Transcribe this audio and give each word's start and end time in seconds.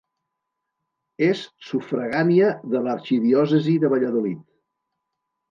És 1.25 1.43
sufragània 1.65 2.49
de 2.73 2.83
l'arxidiòcesi 2.89 3.77
de 3.85 3.93
Valladolid. 3.95 4.43